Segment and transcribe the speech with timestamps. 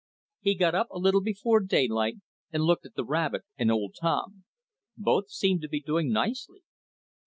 [0.39, 2.15] He got up a little before daylight
[2.51, 4.45] and looked at the rabbit and old Tom.
[4.97, 6.63] Both seemed to be doing nicely.